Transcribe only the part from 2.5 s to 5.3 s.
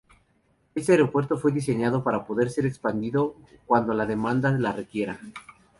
expandido cuando la demanda la requiera.